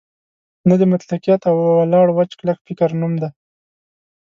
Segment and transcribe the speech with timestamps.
[0.67, 3.29] نه د مطلقیت او ولاړ وچ کلک فکر نوم دی.